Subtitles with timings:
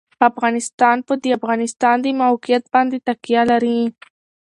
[0.29, 3.79] افغانستان په د افغانستان د موقعیت باندې تکیه لري.